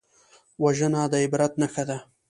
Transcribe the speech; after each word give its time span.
وژنه 0.63 1.01
د 1.11 1.13
عبرت 1.23 1.53
نښه 1.61 1.83
ده 1.89 1.97